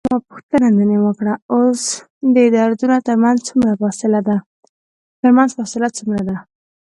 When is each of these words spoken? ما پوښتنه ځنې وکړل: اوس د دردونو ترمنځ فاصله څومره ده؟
ما 0.09 0.17
پوښتنه 0.29 0.67
ځنې 0.77 0.97
وکړل: 1.01 1.41
اوس 1.55 1.83
د 2.35 2.37
دردونو 2.55 2.97
ترمنځ 3.07 3.39
فاصله 5.71 5.87
څومره 5.97 6.23
ده؟ 6.29 6.37